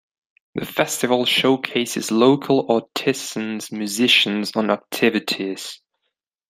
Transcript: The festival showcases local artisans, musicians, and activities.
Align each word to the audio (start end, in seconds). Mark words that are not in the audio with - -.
The 0.55 0.65
festival 0.65 1.25
showcases 1.27 2.09
local 2.09 2.71
artisans, 2.71 3.71
musicians, 3.71 4.55
and 4.55 4.71
activities. 4.71 5.79